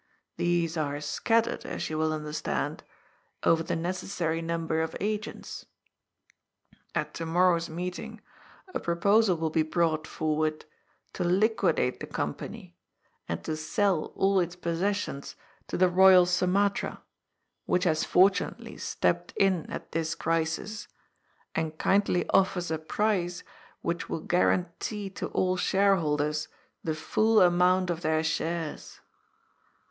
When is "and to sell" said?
13.29-14.05